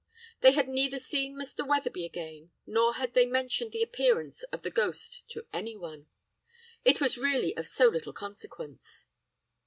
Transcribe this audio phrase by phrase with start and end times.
[0.39, 1.63] "They had neither seen Mr.
[1.63, 6.07] Wetherby again, nor had they mentioned the appearance of the ghost to anyone.
[6.83, 9.05] It was really of so little consequence.